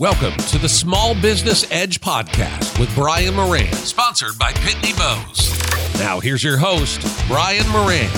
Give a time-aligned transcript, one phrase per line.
[0.00, 5.56] Welcome to the Small Business Edge podcast with Brian Moran, sponsored by Pitney Bowes.
[6.00, 8.08] Now, here's your host, Brian Moran.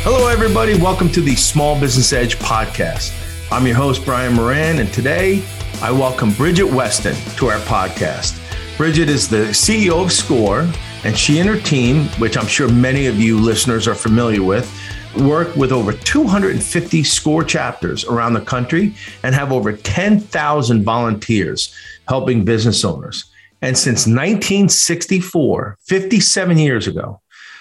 [0.00, 0.78] Hello, everybody.
[0.78, 3.12] Welcome to the Small Business Edge podcast.
[3.52, 5.44] I'm your host, Brian Moran, and today
[5.82, 8.40] I welcome Bridget Weston to our podcast.
[8.78, 10.66] Bridget is the CEO of SCORE,
[11.04, 14.74] and she and her team, which I'm sure many of you listeners are familiar with,
[15.16, 21.74] work with over 250 SCORE chapters around the country and have over 10,000 volunteers
[22.08, 23.24] helping business owners.
[23.62, 27.20] And since 1964, 57 years ago,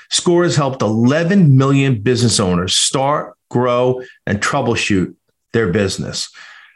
[0.09, 5.15] SCORE has helped 11 million business owners start, grow, and troubleshoot
[5.53, 6.29] their business.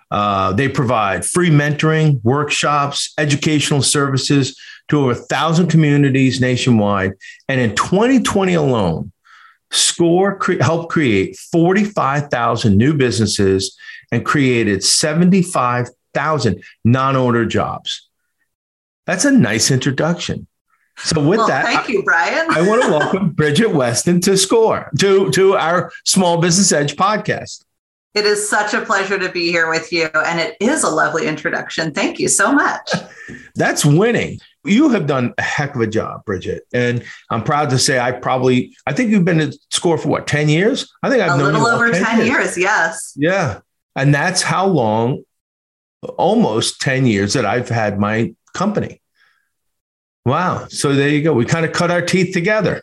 [0.10, 7.14] Uh, they provide free mentoring, workshops, educational services to over 1,000 communities nationwide.
[7.50, 9.12] And in 2020 alone,
[9.72, 13.78] SCORE cre- helped create 45,000 new businesses
[14.12, 18.08] and created 75,000 non owner jobs.
[19.06, 20.48] That's a nice introduction.
[20.98, 22.48] So with well, that, thank you, Brian.
[22.50, 26.96] I, I want to welcome Bridget Weston to SCORE to to our Small Business Edge
[26.96, 27.64] podcast.
[28.16, 31.28] It is such a pleasure to be here with you, and it is a lovely
[31.28, 31.94] introduction.
[31.94, 32.90] Thank you so much.
[33.56, 34.40] That's winning.
[34.68, 38.12] You have done a heck of a job, Bridget, and I'm proud to say I
[38.12, 40.92] probably I think you've been at SCORE for what ten years.
[41.02, 42.28] I think I've a known little you over 10, 10 years.
[42.28, 42.58] years.
[42.58, 43.14] Yes.
[43.16, 43.60] Yeah,
[43.96, 45.24] and that's how long,
[46.18, 49.02] almost ten years that I've had my company.
[50.26, 50.68] Wow.
[50.68, 51.34] So there you go.
[51.34, 52.82] We kind of cut our teeth together.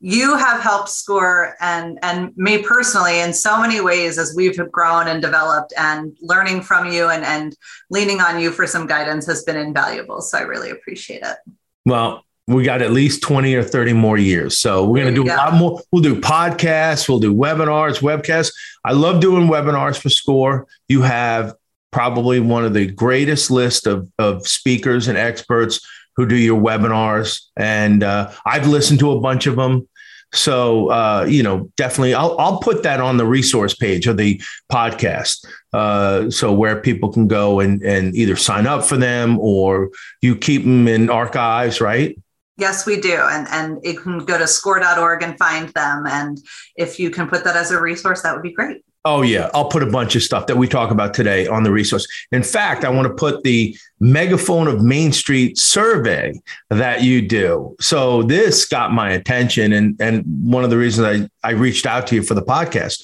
[0.00, 5.08] You have helped SCORE and and me personally in so many ways as we've grown
[5.08, 7.54] and developed and learning from you and and
[7.90, 10.22] leaning on you for some guidance has been invaluable.
[10.22, 11.36] So I really appreciate it.
[11.84, 14.58] Well, we got at least 20 or 30 more years.
[14.58, 15.34] So we're going to do go.
[15.34, 15.80] a lot more.
[15.92, 18.52] We'll do podcasts, we'll do webinars, webcasts.
[18.84, 20.66] I love doing webinars for SCORE.
[20.88, 21.54] You have
[21.90, 25.80] probably one of the greatest list of, of speakers and experts
[26.16, 27.42] who do your webinars.
[27.56, 29.88] And uh, I've listened to a bunch of them.
[30.32, 34.40] So uh, you know, definitely, I'll I'll put that on the resource page of the
[34.70, 39.90] podcast, uh, so where people can go and and either sign up for them or
[40.22, 42.16] you keep them in archives, right?
[42.58, 46.06] Yes, we do, and and you can go to score.org and find them.
[46.06, 46.38] And
[46.76, 48.84] if you can put that as a resource, that would be great.
[49.04, 49.48] Oh, yeah.
[49.54, 52.06] I'll put a bunch of stuff that we talk about today on the resource.
[52.32, 56.38] In fact, I want to put the megaphone of Main Street survey
[56.68, 57.76] that you do.
[57.80, 59.72] So this got my attention.
[59.72, 63.02] And, and one of the reasons I, I reached out to you for the podcast.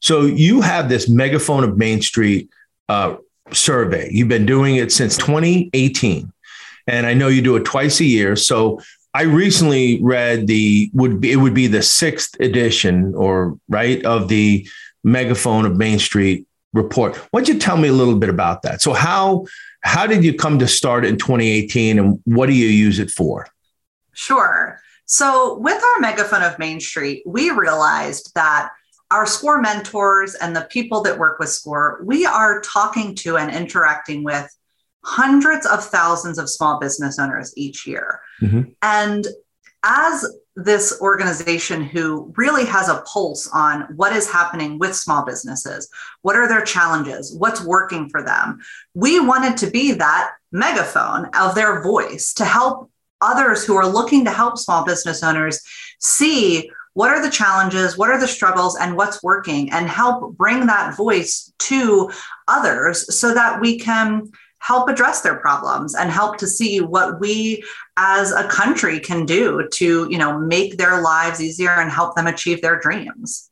[0.00, 2.50] So you have this megaphone of Main Street
[2.90, 3.16] uh,
[3.50, 4.10] survey.
[4.12, 6.30] You've been doing it since 2018.
[6.86, 8.36] And I know you do it twice a year.
[8.36, 8.80] So
[9.14, 14.28] I recently read the would be it would be the sixth edition or right of
[14.28, 14.68] the
[15.08, 17.16] megaphone of Main Street report.
[17.30, 18.82] Why don't you tell me a little bit about that?
[18.82, 19.46] So how
[19.82, 23.46] how did you come to start in 2018 and what do you use it for?
[24.12, 24.80] Sure.
[25.06, 28.70] So with our megaphone of Main Street, we realized that
[29.10, 33.54] our SCORE mentors and the people that work with SCORE, we are talking to and
[33.54, 34.54] interacting with
[35.04, 38.20] hundreds of thousands of small business owners each year.
[38.42, 38.62] Mm-hmm.
[38.82, 39.26] And
[39.84, 45.88] as this organization who really has a pulse on what is happening with small businesses,
[46.22, 48.58] what are their challenges, what's working for them,
[48.94, 52.90] we wanted to be that megaphone of their voice to help
[53.20, 55.60] others who are looking to help small business owners
[56.00, 60.66] see what are the challenges, what are the struggles, and what's working, and help bring
[60.66, 62.10] that voice to
[62.48, 64.28] others so that we can
[64.60, 67.62] help address their problems and help to see what we
[67.96, 72.26] as a country can do to you know make their lives easier and help them
[72.26, 73.50] achieve their dreams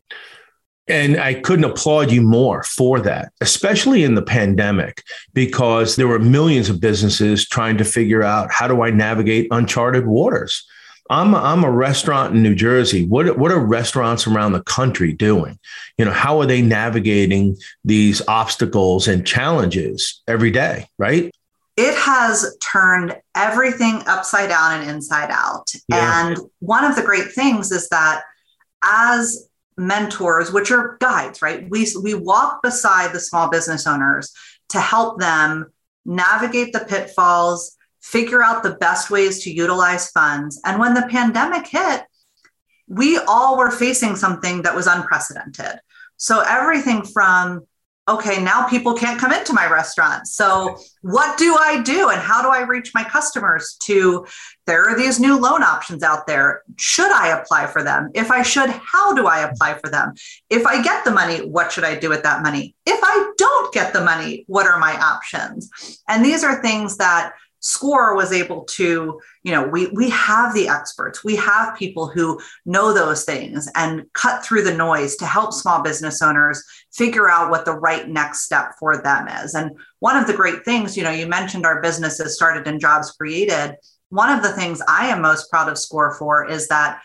[0.88, 5.02] and I couldn't applaud you more for that, especially in the pandemic,
[5.32, 10.06] because there were millions of businesses trying to figure out how do I navigate uncharted
[10.06, 10.64] waters.
[11.10, 13.06] I'm a, I'm a restaurant in New Jersey.
[13.06, 15.58] What what are restaurants around the country doing?
[15.98, 21.32] You know, how are they navigating these obstacles and challenges every day, right?
[21.76, 25.72] It has turned everything upside down and inside out.
[25.88, 26.28] Yeah.
[26.28, 28.22] And one of the great things is that
[28.82, 31.68] as mentors, which are guides, right?
[31.68, 34.32] We we walk beside the small business owners
[34.70, 35.72] to help them
[36.04, 37.75] navigate the pitfalls
[38.06, 40.60] figure out the best ways to utilize funds.
[40.64, 42.04] And when the pandemic hit,
[42.86, 45.80] we all were facing something that was unprecedented.
[46.16, 47.66] So everything from
[48.08, 50.28] okay, now people can't come into my restaurant.
[50.28, 54.24] So, what do I do and how do I reach my customers to
[54.66, 56.62] there are these new loan options out there.
[56.76, 58.10] Should I apply for them?
[58.14, 60.14] If I should, how do I apply for them?
[60.50, 62.74] If I get the money, what should I do with that money?
[62.84, 65.70] If I don't get the money, what are my options?
[66.08, 67.34] And these are things that
[67.66, 71.24] score was able to you know we we have the experts.
[71.24, 75.82] We have people who know those things and cut through the noise to help small
[75.82, 79.54] business owners figure out what the right next step for them is.
[79.54, 83.10] And one of the great things you know you mentioned our businesses started and jobs
[83.10, 83.76] created.
[84.10, 87.00] One of the things i am most proud of score for is that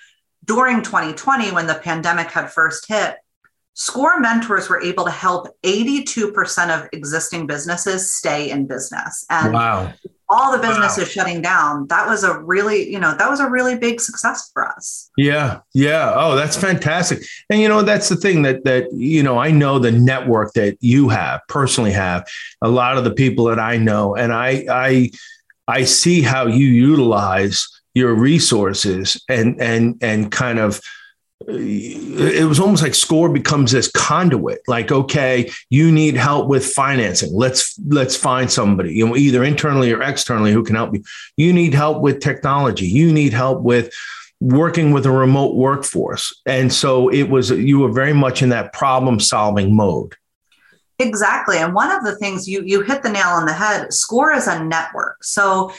[0.45, 3.17] during 2020 when the pandemic had first hit
[3.73, 9.25] Score mentors were able to help 82% of existing businesses stay in business.
[9.29, 9.93] And wow
[10.31, 11.09] all the businesses wow.
[11.09, 14.65] shutting down that was a really you know that was a really big success for
[14.67, 15.11] us.
[15.17, 16.13] Yeah yeah.
[16.15, 17.19] Oh that's fantastic.
[17.49, 20.77] And you know that's the thing that that you know i know the network that
[20.79, 22.27] you have personally have
[22.61, 25.11] a lot of the people that i know and i i
[25.67, 30.81] i see how you utilize your resources and and and kind of
[31.47, 37.33] it was almost like score becomes this conduit like okay you need help with financing.
[37.33, 41.03] Let's let's find somebody you know either internally or externally who can help you.
[41.37, 42.87] You need help with technology.
[42.87, 43.93] You need help with
[44.39, 46.41] working with a remote workforce.
[46.45, 50.15] And so it was you were very much in that problem solving mode.
[50.99, 51.57] Exactly.
[51.57, 54.47] And one of the things you you hit the nail on the head score is
[54.47, 55.23] a network.
[55.23, 55.71] So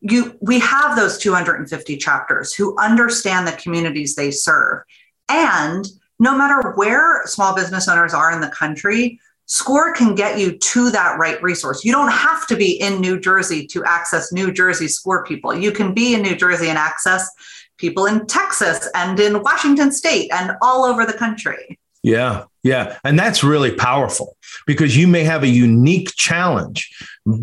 [0.00, 4.82] you we have those 250 chapters who understand the communities they serve
[5.28, 5.86] and
[6.18, 10.90] no matter where small business owners are in the country, SCORE can get you to
[10.90, 11.84] that right resource.
[11.84, 15.54] You don't have to be in New Jersey to access New Jersey SCORE people.
[15.54, 17.30] You can be in New Jersey and access
[17.76, 21.78] people in Texas and in Washington state and all over the country.
[22.02, 22.98] Yeah, yeah.
[23.04, 24.36] And that's really powerful
[24.66, 26.88] because you may have a unique challenge.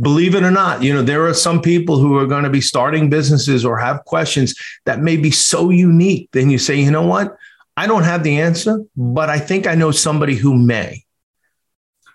[0.02, 2.62] Believe it or not, you know, there are some people who are going to be
[2.62, 6.30] starting businesses or have questions that may be so unique.
[6.32, 7.38] Then you say, you know what?
[7.76, 11.04] I don't have the answer, but I think I know somebody who may,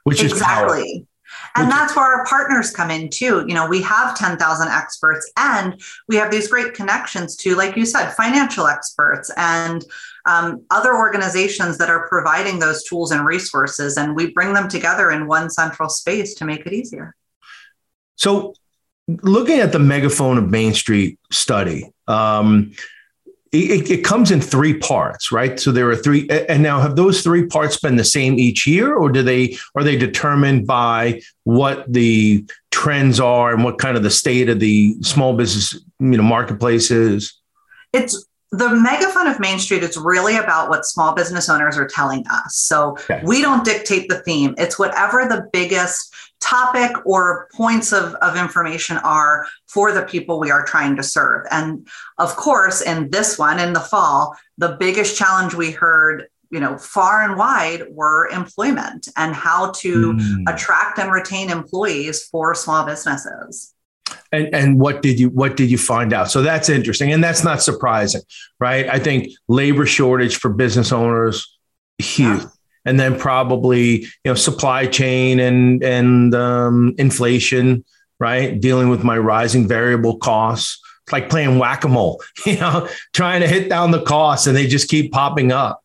[0.04, 0.80] which exactly.
[0.80, 1.08] is exactly.
[1.56, 3.44] And that's where our partners come in too.
[3.46, 7.84] You know, we have 10,000 experts and we have these great connections to, like you
[7.84, 9.84] said, financial experts and
[10.26, 13.96] um, other organizations that are providing those tools and resources.
[13.96, 17.14] And we bring them together in one central space to make it easier.
[18.16, 18.54] So,
[19.08, 22.72] looking at the megaphone of Main Street study, um,
[23.52, 25.58] it, it, comes in three parts, right?
[25.58, 28.94] So there are three, and now have those three parts been the same each year,
[28.94, 34.02] or do they are they determined by what the trends are and what kind of
[34.02, 37.34] the state of the small business you know marketplace is?
[37.92, 42.24] It's the megaphone of Main Street is really about what small business owners are telling
[42.30, 42.56] us.
[42.56, 43.20] So okay.
[43.22, 44.54] we don't dictate the theme.
[44.56, 50.50] It's whatever the biggest topic or points of, of information are for the people we
[50.50, 51.46] are trying to serve.
[51.50, 51.86] And
[52.18, 56.78] of course, in this one in the fall, the biggest challenge we heard you know
[56.78, 60.42] far and wide were employment and how to mm.
[60.48, 63.74] attract and retain employees for small businesses.
[64.32, 66.30] And and what did you what did you find out?
[66.30, 68.22] So that's interesting and that's not surprising
[68.58, 68.88] right?
[68.88, 71.58] I think labor shortage for business owners
[71.98, 72.42] huge.
[72.42, 72.48] Yeah
[72.88, 77.84] and then probably you know supply chain and and um, inflation,
[78.18, 78.58] right?
[78.58, 80.80] Dealing with my rising variable costs.
[81.04, 84.56] It's like playing whack a mole, you know, trying to hit down the costs, and
[84.56, 85.84] they just keep popping up.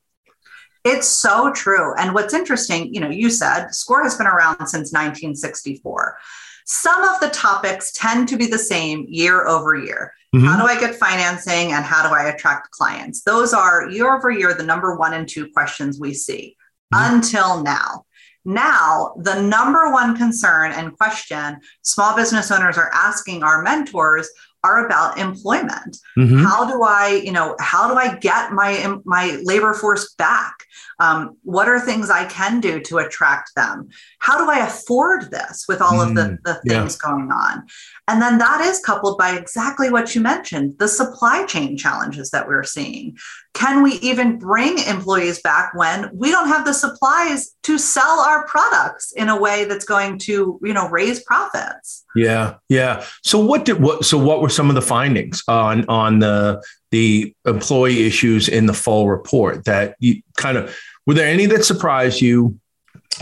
[0.85, 1.93] It's so true.
[1.95, 6.17] And what's interesting, you know, you said SCORE has been around since 1964.
[6.65, 10.13] Some of the topics tend to be the same year over year.
[10.35, 10.45] Mm-hmm.
[10.45, 13.21] How do I get financing and how do I attract clients?
[13.21, 16.57] Those are year over year the number one and two questions we see
[16.91, 17.15] mm-hmm.
[17.15, 18.05] until now.
[18.45, 24.29] Now, the number one concern and question small business owners are asking our mentors
[24.63, 25.97] are about employment.
[26.17, 26.43] Mm-hmm.
[26.43, 30.55] How do I, you know, how do I get my my labor force back?
[31.03, 33.89] Um, what are things I can do to attract them?
[34.19, 37.09] How do I afford this with all mm, of the, mm, the things yeah.
[37.09, 37.65] going on?
[38.07, 42.47] And then that is coupled by exactly what you mentioned the supply chain challenges that
[42.47, 43.17] we're seeing.
[43.53, 48.47] Can we even bring employees back when we don't have the supplies to sell our
[48.47, 52.03] products in a way that's going to, you know, raise profits?
[52.15, 53.05] Yeah, yeah.
[53.23, 54.05] So what did what?
[54.05, 58.73] So what were some of the findings on on the the employee issues in the
[58.73, 62.59] fall report that you kind of were there any that surprised you,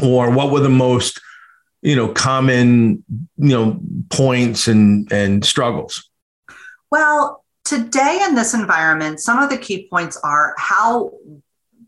[0.02, 1.20] or what were the most
[1.82, 6.10] you know common you know points and and struggles?
[6.92, 11.14] Well, today in this environment, some of the key points are how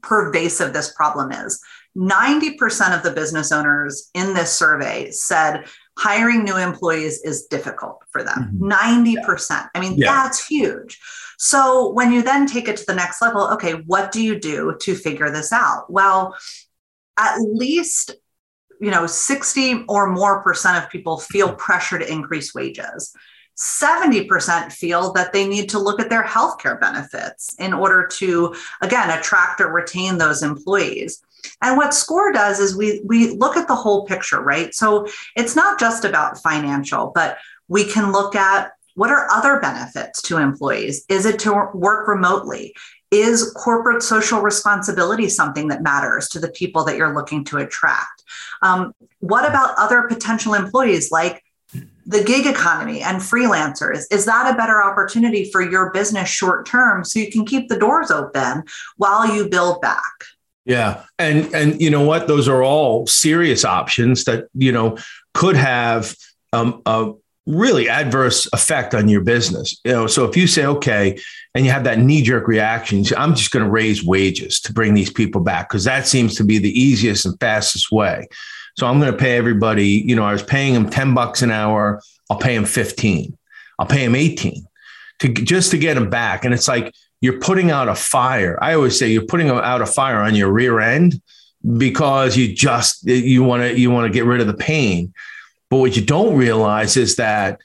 [0.02, 1.60] pervasive this problem is.
[1.98, 5.66] 90% of the business owners in this survey said
[5.98, 8.52] hiring new employees is difficult for them.
[8.56, 9.18] Mm-hmm.
[9.18, 9.70] 90%.
[9.76, 10.12] I mean, yeah.
[10.12, 11.00] that's huge.
[11.38, 14.76] So when you then take it to the next level, okay, what do you do
[14.82, 15.92] to figure this out?
[15.92, 16.36] Well,
[17.18, 18.16] at least
[18.80, 21.58] you know 60 or more percent of people feel mm-hmm.
[21.58, 23.16] pressure to increase wages.
[23.56, 29.12] 70% feel that they need to look at their healthcare benefits in order to again
[29.12, 31.22] attract or retain those employees.
[31.62, 34.74] And what score does is we we look at the whole picture right?
[34.74, 37.38] So it's not just about financial but
[37.68, 42.76] we can look at what are other benefits to employees is it to work remotely
[43.14, 48.24] is corporate social responsibility something that matters to the people that you're looking to attract?
[48.64, 51.44] Um, what about other potential employees like
[52.06, 54.04] the gig economy and freelancers?
[54.12, 57.78] Is that a better opportunity for your business short term so you can keep the
[57.78, 58.64] doors open
[58.98, 60.02] while you build back?
[60.66, 61.04] Yeah.
[61.20, 62.28] And and you know what?
[62.28, 64.98] Those are all serious options that, you know,
[65.34, 66.16] could have
[66.52, 67.14] um, a
[67.46, 69.80] really adverse effect on your business.
[69.84, 71.20] You know, so if you say, okay,
[71.54, 74.94] and you have that knee jerk reaction, I'm just going to raise wages to bring
[74.94, 78.28] these people back because that seems to be the easiest and fastest way.
[78.78, 81.52] So I'm going to pay everybody, you know, I was paying them 10 bucks an
[81.52, 82.02] hour.
[82.30, 83.38] I'll pay them 15.
[83.78, 84.66] I'll pay them 18
[85.20, 86.46] to just to get them back.
[86.46, 88.58] And it's like you're putting out a fire.
[88.62, 91.22] I always say you're putting out a fire on your rear end
[91.78, 95.14] because you just you want to you want to get rid of the pain.
[95.74, 97.60] But what you don't realize is that,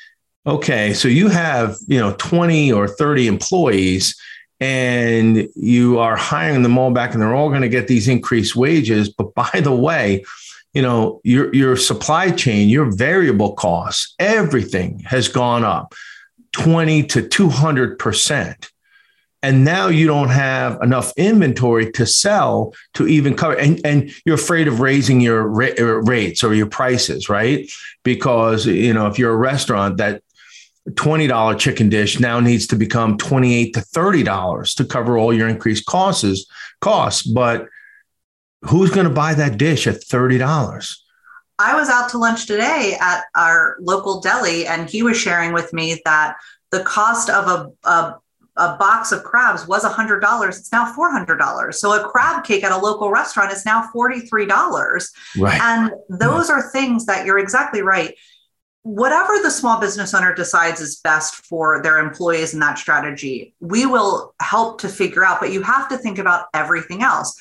[0.46, 4.18] okay, so you have, you know, 20 or 30 employees
[4.60, 8.56] and you are hiring them all back and they're all going to get these increased
[8.56, 9.10] wages.
[9.10, 10.24] But by the way,
[10.72, 15.92] you know, your, your supply chain, your variable costs, everything has gone up
[16.52, 18.70] 20 to 200%
[19.42, 23.56] and now you don't have enough inventory to sell to even cover.
[23.56, 27.70] And, and you're afraid of raising your ra- uh, rates or your prices right?
[28.02, 30.22] Because you know if you're a restaurant that
[30.90, 35.84] $20 chicken dish now needs to become 28 to $30 to cover all your increased
[35.86, 36.46] costs
[36.80, 37.22] costs.
[37.22, 37.66] But
[38.62, 40.96] who's going to buy that dish at $30
[41.60, 45.72] I was out to lunch today at our local deli, and he was sharing with
[45.72, 46.36] me that
[46.70, 48.14] the cost of a, a
[48.58, 50.48] a box of crabs was $100.
[50.48, 51.74] It's now $400.
[51.74, 55.08] So a crab cake at a local restaurant is now $43.
[55.38, 55.60] Right.
[55.60, 58.14] And those are things that you're exactly right.
[58.82, 63.86] Whatever the small business owner decides is best for their employees and that strategy, we
[63.86, 67.38] will help to figure out, but you have to think about everything else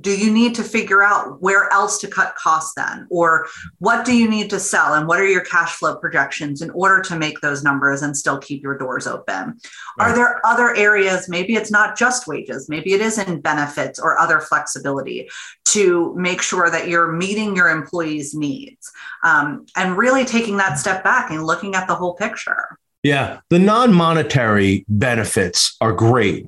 [0.00, 3.06] do you need to figure out where else to cut costs then?
[3.10, 3.46] Or
[3.78, 4.94] what do you need to sell?
[4.94, 8.38] And what are your cash flow projections in order to make those numbers and still
[8.38, 9.58] keep your doors open?
[9.98, 10.10] Right.
[10.10, 14.18] are there other areas maybe it's not just wages maybe it is in benefits or
[14.18, 15.28] other flexibility
[15.66, 18.90] to make sure that you're meeting your employees needs?
[19.22, 22.78] Um, and really taking that step back and looking at the whole picture.
[23.02, 26.46] Yeah the non-monetary benefits are great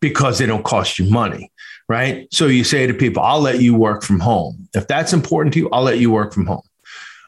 [0.00, 1.51] because they don't cost you money
[1.92, 2.26] right?
[2.30, 4.54] So you say to people, I'll let you work from home.
[4.72, 6.66] If that's important to you, I'll let you work from home.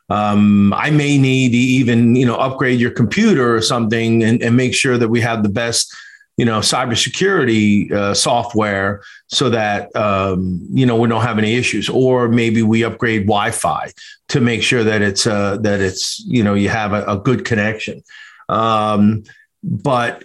[0.08, 4.56] Um, I may need to even, you know, upgrade your computer or something and, and
[4.56, 5.94] make sure that we have the best,
[6.38, 11.88] you know, cybersecurity uh, software so that, um, you know, we don't have any issues.
[11.90, 13.92] Or maybe we upgrade Wi-Fi
[14.28, 17.44] to make sure that it's, uh, that it's, you know, you have a, a good
[17.44, 18.02] connection.
[18.48, 19.24] Um,
[19.62, 20.24] but,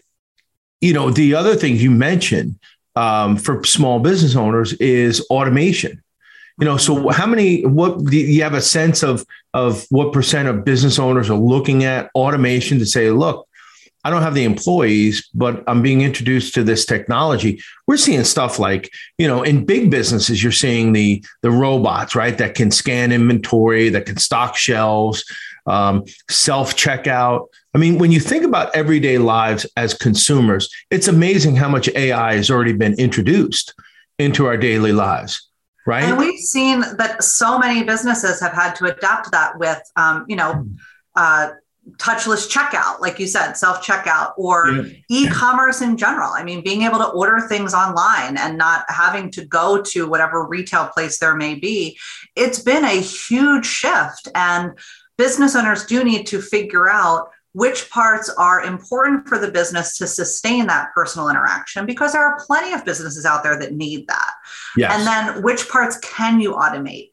[0.80, 2.56] you know, the other thing you mentioned,
[3.00, 6.04] um, for small business owners is automation.
[6.60, 7.66] You know, so how many?
[7.66, 11.86] What do you have a sense of of what percent of business owners are looking
[11.86, 13.48] at automation to say, look,
[14.04, 17.62] I don't have the employees, but I'm being introduced to this technology.
[17.88, 22.38] We're seeing stuff like, you know, in big businesses, you're seeing the the robots, right,
[22.38, 25.24] that can scan inventory, that can stock shelves,
[25.66, 27.48] um, self checkout.
[27.74, 32.36] I mean, when you think about everyday lives as consumers, it's amazing how much AI
[32.36, 33.74] has already been introduced
[34.18, 35.50] into our daily lives.
[35.86, 36.04] Right.
[36.04, 40.36] And we've seen that so many businesses have had to adapt that with, um, you
[40.36, 40.68] know,
[41.16, 41.52] uh,
[41.98, 44.94] touchless checkout, like you said, self checkout, or yeah.
[45.10, 46.32] e commerce in general.
[46.32, 50.46] I mean, being able to order things online and not having to go to whatever
[50.46, 51.98] retail place there may be.
[52.36, 54.28] It's been a huge shift.
[54.36, 54.78] And
[55.18, 60.08] business owners do need to figure out which parts are important for the business to
[60.08, 64.32] sustain that personal interaction because there are plenty of businesses out there that need that.
[64.78, 64.94] Yes.
[64.94, 67.10] And then which parts can you automate?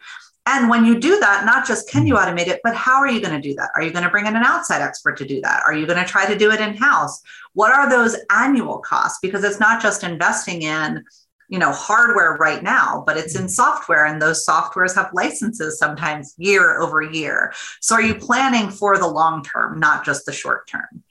[0.46, 2.38] And when you do that, not just can you mm-hmm.
[2.38, 3.70] automate it, but how are you going to do that?
[3.74, 5.64] Are you going to bring in an outside expert to do that?
[5.66, 7.20] Are you going to try to do it in house?
[7.54, 9.18] What are those annual costs?
[9.20, 11.04] Because it's not just investing in
[11.48, 13.48] you know hardware right now but it's in mm-hmm.
[13.48, 17.52] software and those softwares have licenses sometimes year over year.
[17.80, 21.02] So are you planning for the long term not just the short term?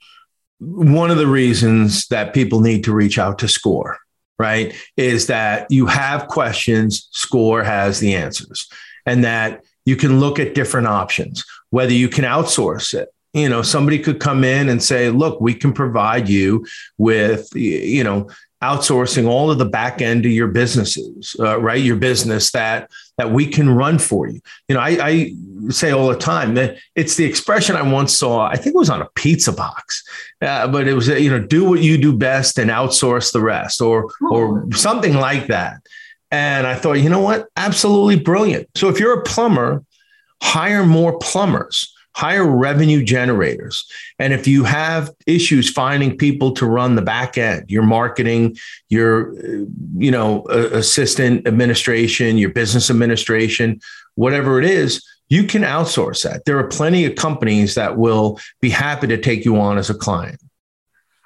[0.58, 3.98] One of the reasons that people need to reach out to score
[4.38, 8.68] right is that you have questions score has the answers
[9.06, 11.44] and that you can look at different options.
[11.70, 15.52] Whether you can outsource it you know somebody could come in and say look we
[15.54, 16.64] can provide you
[16.96, 18.28] with you know
[18.62, 21.82] outsourcing all of the back end of your businesses, uh, right?
[21.82, 24.40] Your business that that we can run for you.
[24.68, 25.32] You know, I, I,
[25.70, 28.46] say all the time that it's the expression I once saw.
[28.46, 30.04] I think it was on a pizza box,
[30.42, 33.80] uh, but it was you know, do what you do best and outsource the rest,
[33.80, 35.80] or or something like that.
[36.30, 37.48] And I thought, you know what?
[37.56, 38.68] Absolutely brilliant.
[38.74, 39.84] So if you're a plumber,
[40.42, 43.86] hire more plumbers hire revenue generators.
[44.18, 48.56] And if you have issues finding people to run the back end, your marketing,
[48.88, 53.80] your uh, you know assistant administration, your business administration,
[54.14, 56.46] whatever it is, you can outsource that.
[56.46, 59.94] There are plenty of companies that will be happy to take you on as a
[59.94, 60.40] client.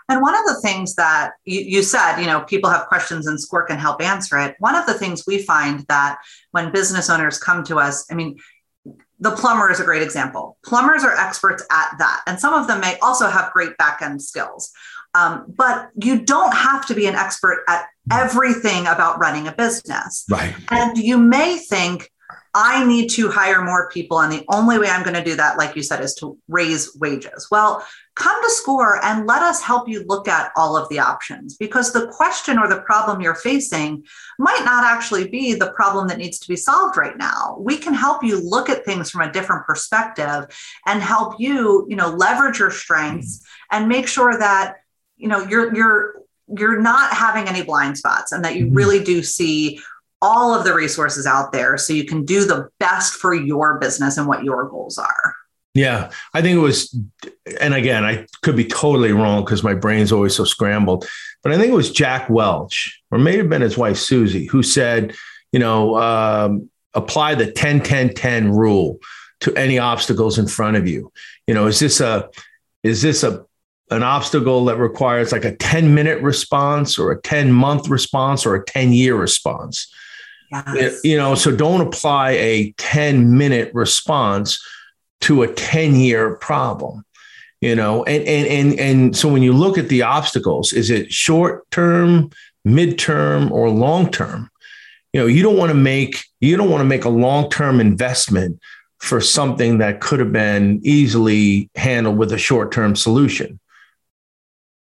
[0.09, 3.41] And one of the things that you, you, said, you know, people have questions and
[3.41, 4.57] SCORE can help answer it.
[4.59, 6.19] One of the things we find that
[6.51, 8.37] when business owners come to us, I mean,
[9.21, 10.57] the plumber is a great example.
[10.65, 12.23] Plumbers are experts at that.
[12.27, 14.73] And some of them may also have great back end skills.
[15.15, 20.25] Um, but you don't have to be an expert at everything about running a business.
[20.31, 20.55] Right.
[20.71, 22.11] And you may think,
[22.53, 24.21] I need to hire more people.
[24.21, 26.97] And the only way I'm going to do that, like you said, is to raise
[26.97, 27.47] wages.
[27.51, 31.57] Well, come to SCORE and let us help you look at all of the options
[31.57, 34.05] because the question or the problem you're facing
[34.39, 37.57] might not actually be the problem that needs to be solved right now.
[37.61, 40.47] We can help you look at things from a different perspective
[40.87, 44.79] and help you, you know, leverage your strengths and make sure that,
[45.17, 46.21] you know, you're you're
[46.57, 48.75] you're not having any blind spots and that you mm-hmm.
[48.75, 49.81] really do see
[50.23, 54.17] all of the resources out there so you can do the best for your business
[54.17, 55.35] and what your goals are.
[55.73, 56.99] Yeah, I think it was,
[57.61, 61.09] and again, I could be totally wrong because my brain's always so scrambled,
[61.43, 64.65] but I think it was Jack Welch, or may have been his wife Suzy, who
[64.65, 65.15] said,
[65.53, 68.99] you know, um, apply the 10 10 10 rule
[69.41, 71.13] to any obstacles in front of you.
[71.47, 72.29] You know, is this a,
[72.83, 73.45] is this a,
[73.91, 78.57] an obstacle that requires like a 10 minute response or a 10 month response or
[78.57, 79.93] a 10 year response?
[80.51, 81.01] Yes.
[81.05, 84.63] You know, so don't apply a 10 minute response
[85.23, 87.05] to a 10 year problem.
[87.61, 91.13] You know, and and and and so when you look at the obstacles, is it
[91.13, 92.31] short term,
[92.67, 94.51] midterm, or long term?
[95.13, 97.79] You know, you don't want to make you don't want to make a long term
[97.79, 98.59] investment
[99.01, 103.61] for something that could have been easily handled with a short term solution.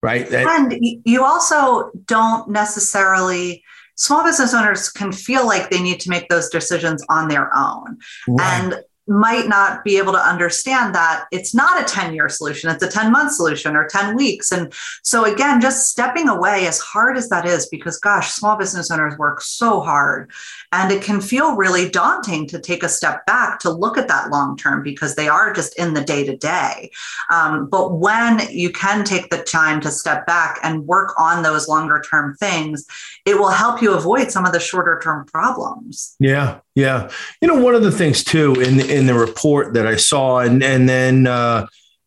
[0.02, 0.32] Right.
[0.32, 3.62] And you also don't necessarily
[4.02, 7.98] small business owners can feel like they need to make those decisions on their own.
[8.26, 8.62] Right.
[8.62, 12.82] And might not be able to understand that it's not a 10 year solution, it's
[12.82, 14.52] a 10 month solution or 10 weeks.
[14.52, 18.90] And so, again, just stepping away, as hard as that is, because gosh, small business
[18.90, 20.30] owners work so hard
[20.70, 24.30] and it can feel really daunting to take a step back to look at that
[24.30, 26.90] long term because they are just in the day to day.
[27.28, 32.02] But when you can take the time to step back and work on those longer
[32.08, 32.86] term things,
[33.24, 36.16] it will help you avoid some of the shorter term problems.
[36.18, 36.60] Yeah.
[36.74, 37.10] Yeah.
[37.40, 40.62] You know, one of the things too in in the report that I saw and
[40.62, 41.66] and then uh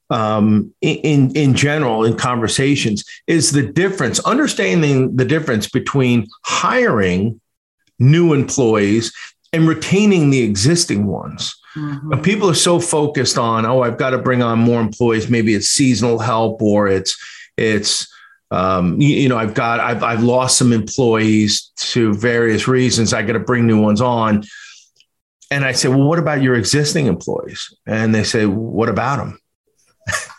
[0.09, 7.41] um, in in general in conversations is the difference understanding the difference between hiring
[7.97, 9.11] new employees
[9.51, 11.55] and retaining the existing ones.
[11.75, 12.21] Mm-hmm.
[12.21, 15.29] People are so focused on, oh, I've got to bring on more employees.
[15.29, 17.17] Maybe it's seasonal help or it's
[17.57, 18.07] it's
[18.51, 23.13] um, you, you, know, I've got, I've, I've lost some employees to various reasons.
[23.13, 24.43] I got to bring new ones on.
[25.51, 27.73] And I say, well, what about your existing employees?
[27.85, 29.39] And they say, what about them?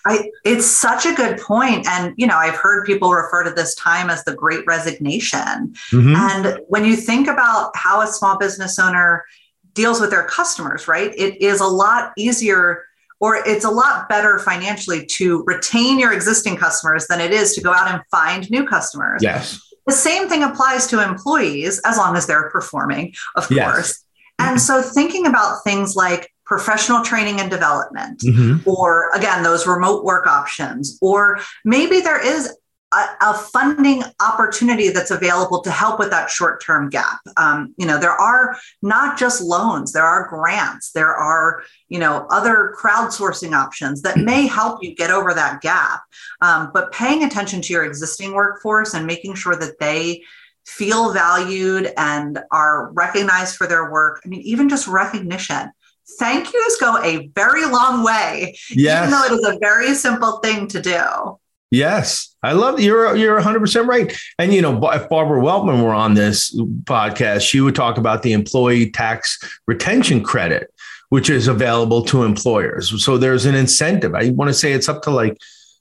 [0.06, 1.86] I, it's such a good point.
[1.88, 5.74] And, you know, I've heard people refer to this time as the great resignation.
[5.90, 6.14] Mm-hmm.
[6.14, 9.24] And when you think about how a small business owner
[9.72, 12.84] deals with their customers, right, it is a lot easier
[13.20, 17.62] or it's a lot better financially to retain your existing customers than it is to
[17.62, 19.22] go out and find new customers.
[19.22, 19.60] Yes.
[19.86, 23.70] The same thing applies to employees as long as they're performing, of yes.
[23.70, 24.04] course.
[24.38, 28.68] And so thinking about things like professional training and development, mm-hmm.
[28.68, 32.54] or again, those remote work options, or maybe there is
[32.92, 37.18] a, a, funding opportunity that's available to help with that short-term gap.
[37.36, 42.26] Um, you know, there are not just loans, there are grants, there are, you know,
[42.30, 46.02] other crowdsourcing options that may help you get over that gap.
[46.40, 50.22] Um, but paying attention to your existing workforce and making sure that they
[50.64, 54.20] feel valued and are recognized for their work.
[54.24, 55.70] I mean, even just recognition.
[56.18, 59.00] Thank yous go a very long way, yes.
[59.00, 61.38] even though it is a very simple thing to do.
[61.70, 64.16] Yes, I love you're you're 100 percent right.
[64.38, 68.32] And you know, if Barbara Weltman were on this podcast, she would talk about the
[68.32, 70.72] employee tax retention credit,
[71.08, 73.04] which is available to employers.
[73.04, 74.14] So there's an incentive.
[74.14, 75.38] I want to say it's up to like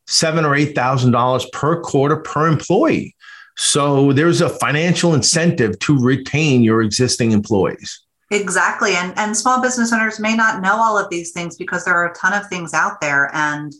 [0.07, 3.15] seven or eight thousand dollars per quarter per employee.
[3.57, 8.01] So there's a financial incentive to retain your existing employees.
[8.31, 8.95] Exactly.
[8.95, 12.11] And and small business owners may not know all of these things because there are
[12.11, 13.29] a ton of things out there.
[13.35, 13.71] And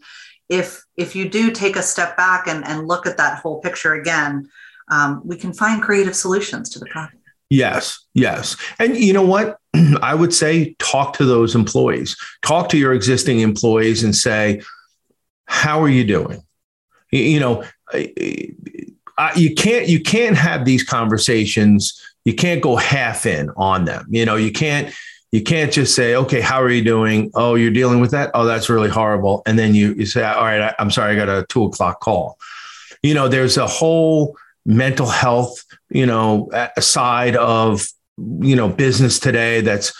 [0.49, 3.93] if if you do take a step back and, and look at that whole picture
[3.93, 4.47] again,
[4.89, 7.21] um, we can find creative solutions to the problem.
[7.49, 8.57] Yes, yes.
[8.79, 9.59] And you know what?
[10.01, 14.61] I would say talk to those employees, talk to your existing employees and say,
[15.45, 16.41] how are you doing?
[17.11, 22.01] You know, you can't you can't have these conversations.
[22.25, 24.07] You can't go half in on them.
[24.09, 24.93] You know, you can't
[25.31, 27.31] you can't just say, okay, how are you doing?
[27.33, 28.31] Oh, you're dealing with that.
[28.33, 29.41] Oh, that's really horrible.
[29.45, 31.99] And then you, you say, all right, I, I'm sorry, I got a two o'clock
[31.99, 32.37] call.
[33.03, 37.85] You know, there's a whole mental health, you know, side of,
[38.17, 39.93] you know, business today that's,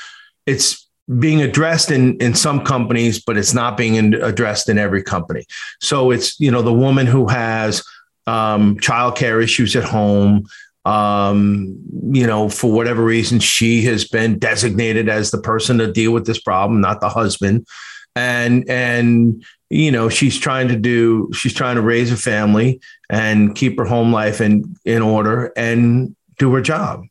[0.46, 0.88] it's
[1.20, 5.46] being addressed in, in some companies, but it's not being addressed in every company.
[5.82, 7.84] So it's, you know, the woman who has
[8.26, 10.48] um, childcare issues at home,
[10.86, 11.78] um,
[12.12, 16.26] you know, for whatever reason, she has been designated as the person to deal with
[16.26, 17.68] this problem, not the husband.
[18.16, 23.56] And, and, you know, she's trying to do, she's trying to raise a family and
[23.56, 27.04] keep her home life in, in order and do her job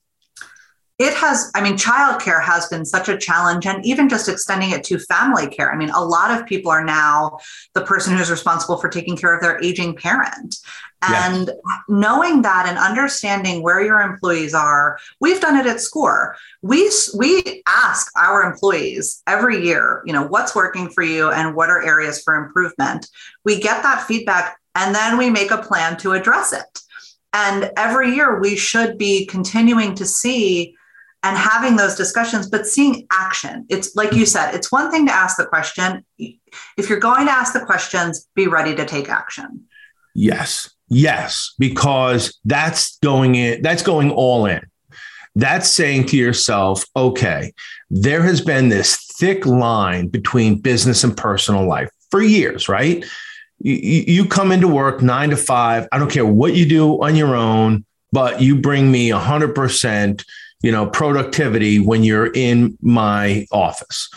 [0.99, 4.85] it has i mean childcare has been such a challenge and even just extending it
[4.85, 5.73] to family care.
[5.73, 7.39] I mean a lot of people are now
[7.75, 10.57] the person who's responsible for taking care of their aging parent.
[11.03, 11.57] And yes.
[11.89, 16.37] knowing that and understanding where your employees are we've done it at score.
[16.63, 21.71] We we ask our employees every year you know what's working for you and what
[21.71, 23.09] are areas for improvement.
[23.45, 26.81] We get that feedback and then we make a plan to address it.
[27.33, 30.77] And every year we should be continuing to see
[31.25, 33.65] and having those discussions, but seeing action.
[33.71, 36.05] It's like you said, it's one thing to ask the question.
[36.19, 39.65] If you're going to ask the questions, be ready to take action.
[40.15, 40.71] Yes.
[40.89, 44.61] Yes, because that's going in, that's going all in.
[45.35, 47.53] That's saying to yourself, okay,
[47.91, 53.05] there has been this thick line between business and personal life for years, right?
[53.61, 55.89] You, come into work nine to five.
[55.91, 60.25] I don't care what you do on your own, but you bring me 100%
[60.65, 64.09] you know, productivity when you're in my office.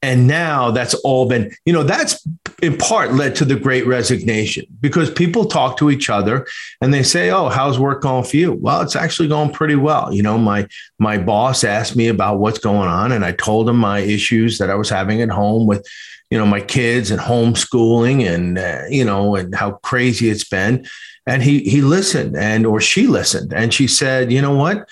[0.00, 2.26] And now that's all been, you know, that's
[2.62, 6.46] in part led to the great resignation because people talk to each other
[6.80, 8.54] and they say, Oh, how's work going for you?
[8.54, 10.10] Well, it's actually going pretty well.
[10.10, 10.66] You know, my
[10.98, 14.70] my boss asked me about what's going on, and I told him my issues that
[14.70, 15.86] I was having at home with,
[16.30, 20.86] you know, my kids and homeschooling and uh, you know, and how crazy it's been.
[21.26, 24.88] And he he listened and or she listened and she said, you know what?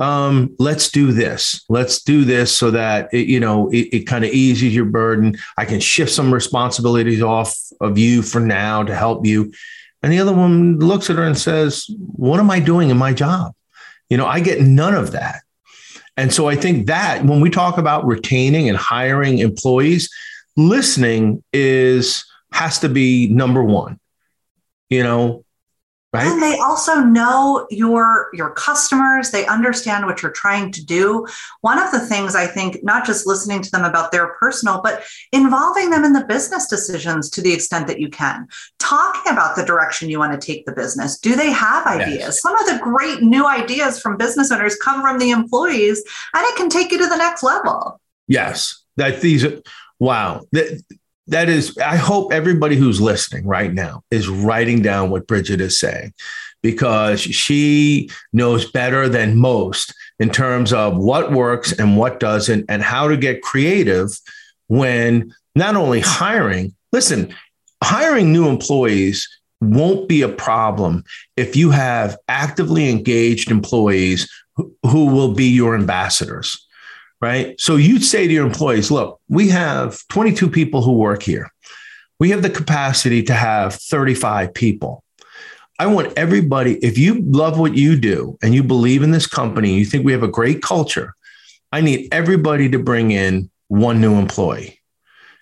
[0.00, 1.64] Um, let's do this.
[1.68, 5.36] Let's do this so that it, you know it, it kind of eases your burden.
[5.56, 9.52] I can shift some responsibilities off of you for now to help you.
[10.02, 13.12] And the other one looks at her and says, "What am I doing in my
[13.12, 13.54] job?
[14.10, 15.42] You know, I get none of that."
[16.16, 20.08] And so I think that when we talk about retaining and hiring employees,
[20.56, 23.98] listening is has to be number one.
[24.90, 25.43] You know,
[26.14, 26.28] Right.
[26.28, 29.32] And they also know your your customers.
[29.32, 31.26] They understand what you're trying to do.
[31.62, 35.02] One of the things I think, not just listening to them about their personal, but
[35.32, 38.46] involving them in the business decisions to the extent that you can.
[38.78, 41.18] Talking about the direction you want to take the business.
[41.18, 42.18] Do they have ideas?
[42.20, 42.40] Yes.
[42.40, 46.00] Some of the great new ideas from business owners come from the employees,
[46.32, 48.00] and it can take you to the next level.
[48.28, 49.44] Yes, that these.
[49.98, 50.42] Wow,
[51.26, 55.78] that is, I hope everybody who's listening right now is writing down what Bridget is
[55.78, 56.12] saying
[56.62, 62.82] because she knows better than most in terms of what works and what doesn't and
[62.82, 64.10] how to get creative
[64.68, 67.34] when not only hiring, listen,
[67.82, 69.28] hiring new employees
[69.60, 71.04] won't be a problem
[71.36, 76.63] if you have actively engaged employees who will be your ambassadors
[77.24, 77.58] right?
[77.58, 81.50] So you'd say to your employees, look, we have 22 people who work here.
[82.20, 85.02] We have the capacity to have 35 people.
[85.78, 89.72] I want everybody, if you love what you do and you believe in this company,
[89.72, 91.14] you think we have a great culture,
[91.72, 94.78] I need everybody to bring in one new employee.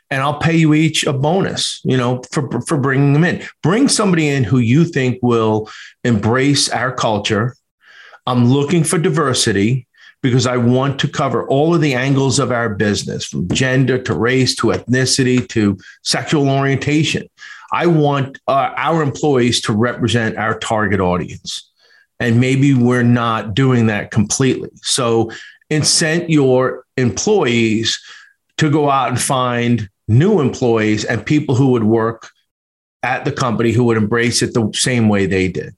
[0.08, 3.42] And I'll pay you each a bonus, you know, for, for bringing them in.
[3.64, 5.68] Bring somebody in who you think will
[6.04, 7.56] embrace our culture,
[8.24, 9.88] I'm looking for diversity
[10.22, 14.14] because I want to cover all of the angles of our business from gender to
[14.14, 17.28] race to ethnicity to sexual orientation.
[17.72, 21.70] I want uh, our employees to represent our target audience.
[22.20, 24.70] And maybe we're not doing that completely.
[24.82, 25.32] So
[25.70, 28.00] incent your employees
[28.58, 32.30] to go out and find new employees and people who would work
[33.02, 35.74] at the company who would embrace it the same way they did.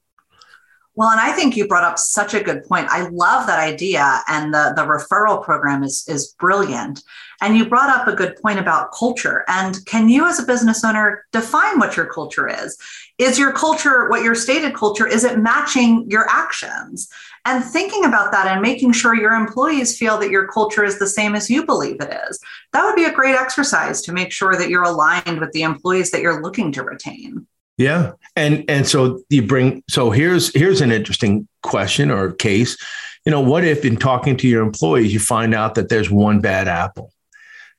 [0.97, 2.87] Well, and I think you brought up such a good point.
[2.89, 7.03] I love that idea, and the, the referral program is, is brilliant.
[7.41, 9.43] And you brought up a good point about culture.
[9.49, 12.77] And can you, as a business owner, define what your culture is?
[13.17, 15.05] Is your culture what your stated culture?
[15.05, 17.09] Is it matching your actions?
[17.43, 21.07] And thinking about that and making sure your employees feel that your culture is the
[21.07, 22.39] same as you believe it is.
[22.71, 26.11] That would be a great exercise to make sure that you're aligned with the employees
[26.11, 27.45] that you're looking to retain.
[27.77, 28.13] Yeah.
[28.35, 32.77] And and so you bring so here's here's an interesting question or case.
[33.25, 36.39] You know, what if in talking to your employees you find out that there's one
[36.39, 37.11] bad apple?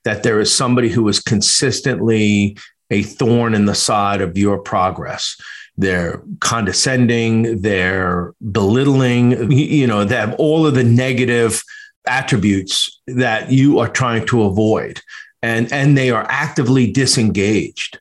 [0.03, 2.57] That there is somebody who is consistently
[2.89, 5.35] a thorn in the side of your progress.
[5.77, 11.61] They're condescending, they're belittling, you know, they have all of the negative
[12.07, 15.01] attributes that you are trying to avoid.
[15.43, 17.99] And, and they are actively disengaged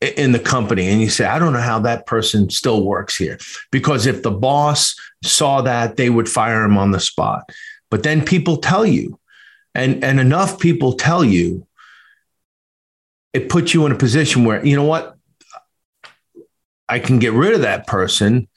[0.00, 3.38] in the company and you say i don't know how that person still works here.
[3.72, 7.50] Because if the boss saw that they would fire him on the spot.
[7.90, 9.18] But then people tell you
[9.74, 11.66] and and enough people tell you
[13.32, 15.16] it puts you in a position where you know what?
[16.88, 18.48] I can get rid of that person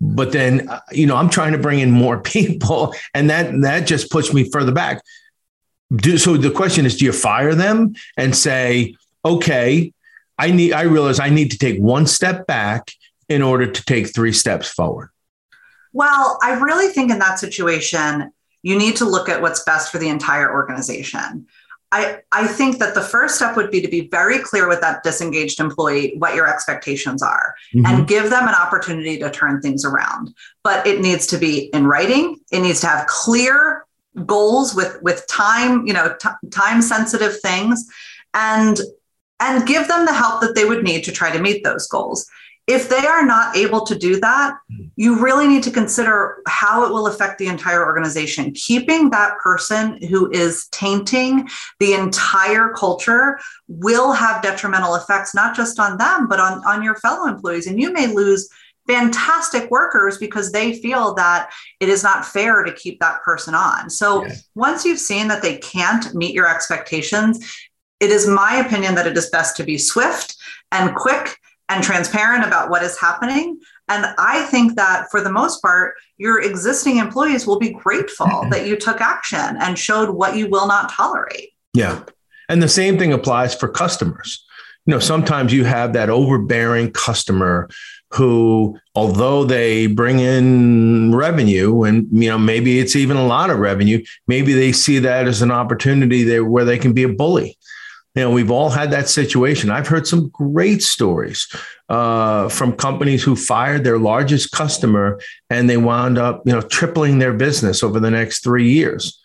[0.00, 4.10] but then you know i'm trying to bring in more people and that that just
[4.10, 5.02] puts me further back.
[5.94, 9.92] Do, so the question is do you fire them and say okay
[10.38, 12.92] I need I realize I need to take one step back
[13.28, 15.10] in order to take three steps forward.
[15.92, 18.30] Well, I really think in that situation,
[18.62, 21.46] you need to look at what's best for the entire organization.
[21.90, 25.02] I, I think that the first step would be to be very clear with that
[25.02, 27.86] disengaged employee what your expectations are mm-hmm.
[27.86, 30.34] and give them an opportunity to turn things around.
[30.62, 33.86] But it needs to be in writing, it needs to have clear
[34.26, 37.88] goals with with time you know t- time sensitive things
[38.34, 38.80] and
[39.40, 42.28] and give them the help that they would need to try to meet those goals.
[42.66, 44.58] If they are not able to do that,
[44.96, 48.52] you really need to consider how it will affect the entire organization.
[48.52, 51.48] Keeping that person who is tainting
[51.80, 56.96] the entire culture will have detrimental effects, not just on them, but on, on your
[56.96, 57.66] fellow employees.
[57.66, 58.50] And you may lose
[58.86, 63.88] fantastic workers because they feel that it is not fair to keep that person on.
[63.88, 67.67] So once you've seen that they can't meet your expectations,
[68.00, 70.36] it is my opinion that it is best to be swift
[70.72, 73.58] and quick and transparent about what is happening.
[73.88, 78.50] And I think that for the most part, your existing employees will be grateful mm-hmm.
[78.50, 81.50] that you took action and showed what you will not tolerate.
[81.74, 82.02] Yeah.
[82.48, 84.44] And the same thing applies for customers.
[84.86, 87.68] You know, sometimes you have that overbearing customer
[88.10, 93.58] who, although they bring in revenue and, you know, maybe it's even a lot of
[93.58, 97.58] revenue, maybe they see that as an opportunity there where they can be a bully
[98.14, 99.70] you know, we've all had that situation.
[99.70, 101.46] I've heard some great stories
[101.88, 107.18] uh, from companies who fired their largest customer and they wound up, you know, tripling
[107.18, 109.20] their business over the next three years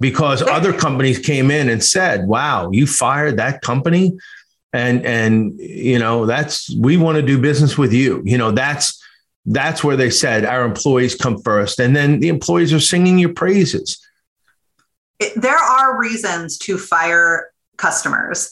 [0.00, 4.16] because other companies came in and said, "Wow, you fired that company."
[4.72, 8.22] And and you know that's we want to do business with you.
[8.24, 9.02] You know that's
[9.46, 13.32] that's where they said our employees come first, and then the employees are singing your
[13.32, 13.98] praises.
[15.34, 18.50] There are reasons to fire customers.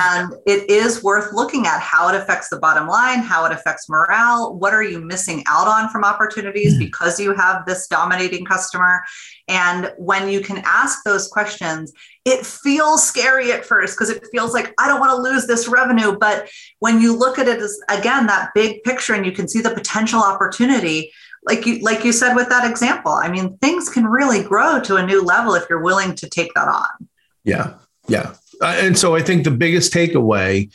[0.00, 3.88] And it is worth looking at how it affects the bottom line, how it affects
[3.88, 4.54] morale.
[4.54, 6.80] What are you missing out on from opportunities mm.
[6.80, 9.04] because you have this dominating customer?
[9.46, 11.92] And when you can ask those questions,
[12.24, 15.68] it feels scary at first because it feels like I don't want to lose this
[15.68, 16.16] revenue.
[16.18, 19.60] But when you look at it as again that big picture and you can see
[19.60, 21.12] the potential opportunity,
[21.44, 24.96] like you like you said with that example, I mean, things can really grow to
[24.96, 27.08] a new level if you're willing to take that on.
[27.44, 27.74] Yeah.
[28.08, 28.34] Yeah.
[28.62, 30.70] Uh, and so I think the biggest takeaway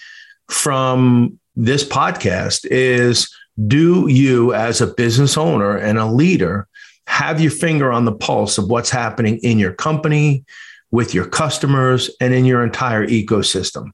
[0.50, 3.34] from this podcast is
[3.67, 6.67] do you, as a business owner and a leader,
[7.08, 10.43] have your finger on the pulse of what's happening in your company,
[10.91, 13.91] with your customers, and in your entire ecosystem?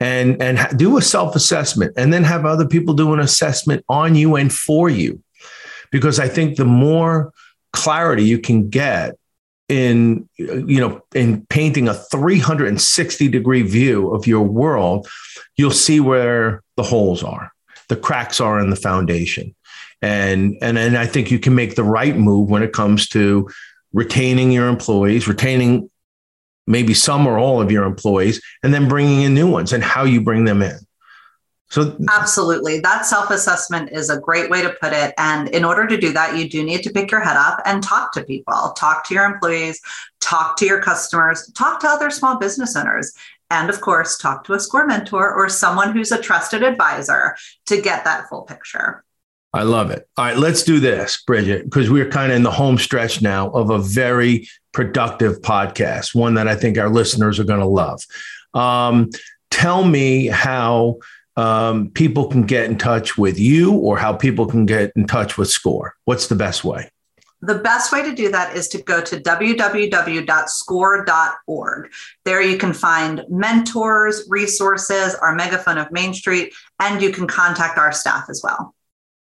[0.00, 4.14] And, and do a self assessment and then have other people do an assessment on
[4.14, 5.22] you and for you.
[5.90, 7.32] Because I think the more
[7.72, 9.16] clarity you can get
[9.68, 15.08] in you know in painting a 360 degree view of your world
[15.56, 17.50] you'll see where the holes are
[17.88, 19.54] the cracks are in the foundation
[20.04, 23.48] And, and, and I think you can make the right move when it comes to
[23.94, 25.90] retaining your employees, retaining
[26.66, 30.04] maybe some or all of your employees, and then bringing in new ones and how
[30.04, 30.78] you bring them in.
[31.74, 35.12] So, absolutely, that self assessment is a great way to put it.
[35.18, 37.82] And in order to do that, you do need to pick your head up and
[37.82, 39.80] talk to people, talk to your employees,
[40.20, 43.12] talk to your customers, talk to other small business owners.
[43.50, 47.34] And of course, talk to a score mentor or someone who's a trusted advisor
[47.66, 49.02] to get that full picture.
[49.52, 50.08] I love it.
[50.16, 53.50] All right, let's do this, Bridget, because we're kind of in the home stretch now
[53.50, 58.00] of a very productive podcast, one that I think our listeners are going to love.
[58.54, 59.10] Um,
[59.50, 61.00] tell me how
[61.36, 65.36] um, people can get in touch with you or how people can get in touch
[65.36, 65.96] with SCORE.
[66.04, 66.90] What's the best way?
[67.42, 71.92] The best way to do that is to go to www.score.org.
[72.24, 77.76] There you can find mentors, resources, our megaphone of Main Street, and you can contact
[77.76, 78.74] our staff as well.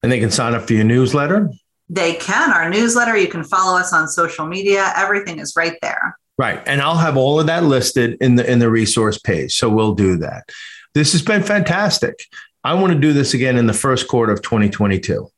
[0.04, 1.50] And they can sign up for your newsletter?
[1.88, 2.52] They can.
[2.52, 4.92] Our newsletter, you can follow us on social media.
[4.96, 6.16] Everything is right there.
[6.38, 6.62] Right.
[6.64, 9.54] And I'll have all of that listed in the in the resource page.
[9.54, 10.48] So we'll do that.
[10.94, 12.26] This has been fantastic.
[12.64, 15.28] I want to do this again in the first quarter of 2022.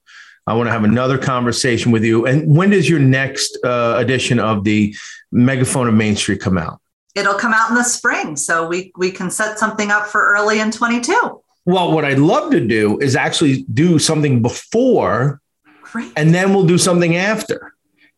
[0.47, 2.27] I want to have another conversation with you.
[2.27, 4.95] And when does your next uh, edition of the
[5.33, 6.81] Megaphone of Main Street come out?
[7.15, 10.59] It'll come out in the spring, so we we can set something up for early
[10.59, 11.41] in 22.
[11.65, 15.41] Well, what I'd love to do is actually do something before,
[15.83, 16.13] Great.
[16.17, 17.73] and then we'll do something after.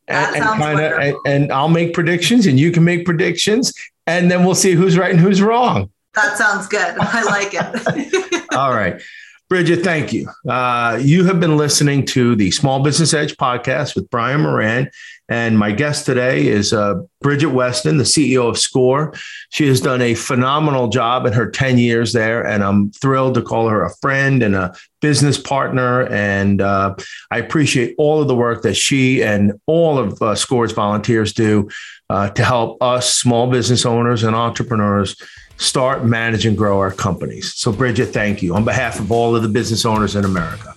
[0.09, 3.73] That and, sounds and, kinda, and, and I'll make predictions, and you can make predictions,
[4.07, 5.91] and then we'll see who's right and who's wrong.
[6.17, 6.97] That sounds good.
[7.01, 8.47] I like it.
[8.55, 9.01] All right.
[9.49, 10.29] Bridget, thank you.
[10.49, 14.91] Uh, you have been listening to the Small Business Edge podcast with Brian Moran.
[15.29, 19.15] And my guest today is uh, Bridget Weston, the CEO of SCORE.
[19.51, 22.45] She has done a phenomenal job in her 10 years there.
[22.45, 26.09] And I'm thrilled to call her a friend and a business partner.
[26.09, 26.97] And uh,
[27.31, 31.69] I appreciate all of the work that she and all of uh, SCORE's volunteers do
[32.11, 35.17] uh, to help us small business owners and entrepreneurs
[35.57, 37.55] start, manage, and grow our companies.
[37.55, 40.75] So, Bridget, thank you on behalf of all of the business owners in America.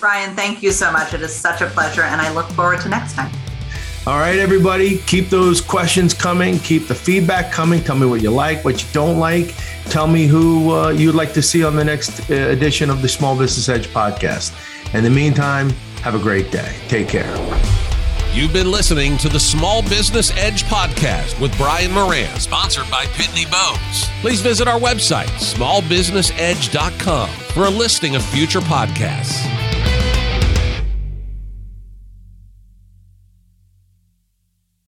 [0.00, 1.12] Brian, thank you so much.
[1.14, 3.32] It is such a pleasure, and I look forward to next time.
[4.06, 6.58] All right, everybody, keep those questions coming.
[6.60, 7.82] Keep the feedback coming.
[7.82, 9.54] Tell me what you like, what you don't like.
[9.86, 13.08] Tell me who uh, you'd like to see on the next uh, edition of the
[13.08, 14.54] Small Business Edge podcast.
[14.94, 15.70] In the meantime,
[16.02, 16.74] have a great day.
[16.88, 17.87] Take care.
[18.38, 23.50] You've been listening to the Small Business Edge podcast with Brian Moran, sponsored by Pitney
[23.50, 24.08] Bowes.
[24.20, 29.67] Please visit our website, smallbusinessedge.com, for a listing of future podcasts.